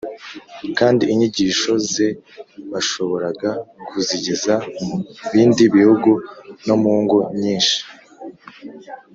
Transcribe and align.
kandi 0.77 1.03
inyigisho 1.13 1.71
ze 1.91 2.07
bashoboraga 2.71 3.49
kuzigeza 3.87 4.53
mu 4.83 4.95
bindi 5.31 5.63
bihugu 5.75 6.11
no 6.67 6.75
mu 6.81 6.93
ngo 7.01 7.19
nyinshi 7.41 7.79